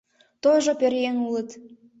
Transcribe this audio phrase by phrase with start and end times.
[0.41, 1.49] Тожо пӧръеҥ улыт!